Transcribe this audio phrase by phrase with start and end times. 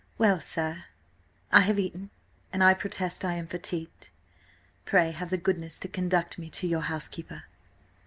[0.17, 0.85] "Well, sir,
[1.51, 2.09] I have eaten,
[2.51, 4.09] and I protest I am fatigued.
[4.83, 7.43] Pray have the goodness to conduct me to your housekeeper."